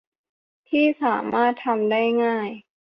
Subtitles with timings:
[0.69, 2.49] ที่สามารถทำได้ง่าย